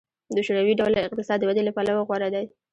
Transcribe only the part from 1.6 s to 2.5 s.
له پلوه غوره دی